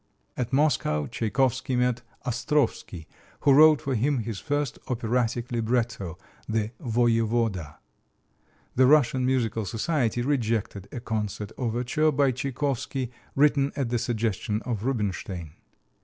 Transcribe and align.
At 0.35 0.51
Moscow 0.51 1.05
Tchaikovsky 1.05 1.75
met 1.75 2.01
Ostrovsky, 2.25 3.05
who 3.41 3.53
wrote 3.53 3.81
for 3.83 3.93
him 3.93 4.17
his 4.23 4.39
first 4.39 4.79
operatic 4.87 5.51
libretto, 5.51 6.17
"The 6.49 6.71
Voyevoda." 6.83 7.75
The 8.75 8.87
Russian 8.87 9.27
Musical 9.27 9.63
Society 9.63 10.23
rejected 10.23 10.87
a 10.91 11.01
concert 11.01 11.51
overture 11.55 12.11
by 12.11 12.31
Tchaikovsky, 12.31 13.11
written 13.35 13.71
at 13.75 13.89
the 13.89 13.99
suggestion 13.99 14.63
of 14.63 14.85
Rubinstein. 14.85 15.51